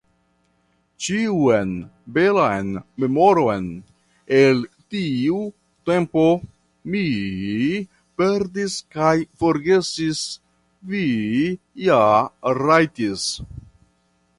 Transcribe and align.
Ĉiun 1.07 1.73
belan 2.15 2.71
memoron 3.03 3.67
el 4.39 4.63
tiu 4.95 5.43
tempo 5.91 6.25
mi 6.95 7.03
perdis 8.23 8.79
kaj 8.97 9.15
forgesis 9.45 10.25
vi 10.95 11.07
ja 11.89 12.03
rajtis. 12.63 13.29